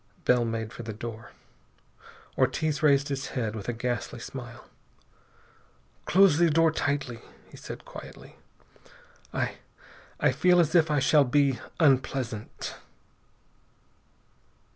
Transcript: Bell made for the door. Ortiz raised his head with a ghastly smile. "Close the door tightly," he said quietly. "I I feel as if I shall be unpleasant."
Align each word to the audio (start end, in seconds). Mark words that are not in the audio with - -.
Bell 0.25 0.45
made 0.45 0.73
for 0.73 0.81
the 0.81 0.93
door. 0.93 1.29
Ortiz 2.35 2.81
raised 2.81 3.09
his 3.09 3.27
head 3.37 3.55
with 3.55 3.69
a 3.69 3.73
ghastly 3.73 4.17
smile. 4.17 4.67
"Close 6.05 6.39
the 6.39 6.49
door 6.49 6.71
tightly," 6.71 7.19
he 7.51 7.55
said 7.57 7.85
quietly. 7.85 8.35
"I 9.31 9.57
I 10.19 10.31
feel 10.31 10.59
as 10.59 10.73
if 10.73 10.89
I 10.89 10.97
shall 10.97 11.23
be 11.23 11.59
unpleasant." 11.79 12.73